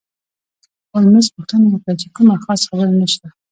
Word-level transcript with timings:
هولمز 0.91 1.25
پوښتنه 1.35 1.65
وکړه 1.69 1.93
چې 2.01 2.07
کومه 2.15 2.35
خاصه 2.43 2.65
خبره 2.69 3.05
شته. 3.13 3.27